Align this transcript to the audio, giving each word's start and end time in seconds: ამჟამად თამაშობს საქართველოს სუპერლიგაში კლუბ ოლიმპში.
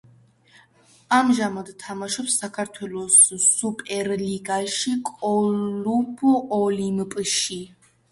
ამჟამად 1.15 1.67
თამაშობს 1.81 2.37
საქართველოს 2.43 3.17
სუპერლიგაში 3.43 4.95
კლუბ 5.11 6.25
ოლიმპში. 6.59 7.59